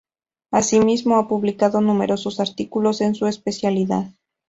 Asimismo, 0.49 1.17
ha 1.17 1.27
publicado 1.27 1.79
numerosos 1.79 2.39
artículos 2.39 3.01
en 3.01 3.13
su 3.13 3.27
especialidad. 3.27 4.07